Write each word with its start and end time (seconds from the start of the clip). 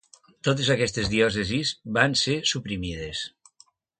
Totes 0.45 0.71
aquestes 0.75 1.11
diòcesis 1.11 1.75
van 1.99 2.17
ser 2.23 2.37
suprimides. 2.55 3.25